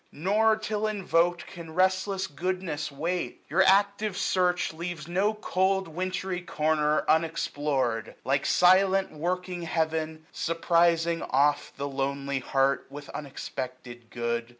Nor, 0.11 0.55
till 0.55 0.87
invoked. 0.87 1.45
Can 1.45 1.75
restless 1.75 2.25
goodness 2.25 2.91
wait; 2.91 3.45
your 3.49 3.61
ac^ve 3.61 4.15
search 4.15 4.71
88a 4.71 4.77
Leaves 4.79 5.07
no 5.07 5.35
cold 5.35 5.87
wintry 5.87 6.41
corner 6.41 7.05
unexplored; 7.07 8.15
Like 8.25 8.47
silent 8.47 9.11
working 9.11 9.61
Heaven, 9.61 10.25
surprizing 10.31 11.21
oft 11.21 11.77
The 11.77 11.87
lonely 11.87 12.39
heart 12.39 12.87
with 12.89 13.09
unexpected 13.09 14.09
good. 14.09 14.49